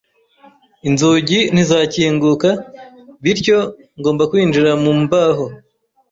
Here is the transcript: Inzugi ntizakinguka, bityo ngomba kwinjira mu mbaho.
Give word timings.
Inzugi 0.87 1.39
ntizakinguka, 1.53 2.49
bityo 3.23 3.57
ngomba 3.99 4.23
kwinjira 4.31 4.71
mu 4.83 4.91
mbaho. 5.01 5.45